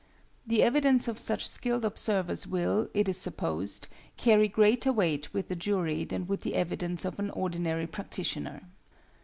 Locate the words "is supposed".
3.07-3.87